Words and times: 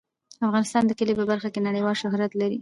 افغانستان 0.47 0.83
د 0.85 0.91
کلي 0.99 1.13
په 1.19 1.25
برخه 1.31 1.49
کې 1.53 1.65
نړیوال 1.67 1.95
شهرت 2.01 2.31
لري. 2.41 2.57